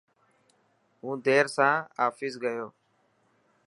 [1.01, 1.75] هون دير سان
[2.07, 2.67] آفيس گيو.